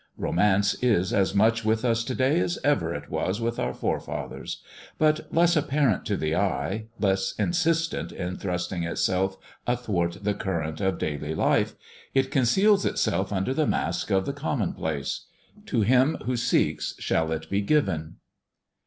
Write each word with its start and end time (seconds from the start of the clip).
Romance 0.17 0.73
is 0.81 1.13
as 1.13 1.35
much 1.35 1.63
with 1.63 1.85
us 1.85 2.03
to 2.03 2.15
day 2.15 2.39
as 2.39 2.57
ever 2.63 2.91
it 2.91 3.07
was 3.11 3.39
with 3.39 3.59
our 3.59 3.71
forefathers; 3.71 4.63
but 4.97 5.31
less 5.31 5.55
apparent 5.55 6.07
to 6.07 6.17
the 6.17 6.35
eye, 6.35 6.85
less 6.99 7.33
insistent 7.37 8.11
in 8.11 8.35
thrusting 8.35 8.81
itself 8.81 9.37
athwart 9.67 10.17
the 10.23 10.33
current 10.33 10.81
of 10.81 10.97
daily 10.97 11.35
life, 11.35 11.75
it 12.15 12.31
conceals 12.31 12.83
itself 12.83 13.31
under 13.31 13.53
the 13.53 13.67
mask 13.67 14.09
of 14.09 14.25
the 14.25 14.33
commonplace. 14.33 15.27
To 15.67 15.81
him 15.81 16.17
who 16.25 16.35
seeks 16.35 16.95
shall 16.97 17.31
it 17.31 17.47
be 17.51 17.61
given. 17.61 18.15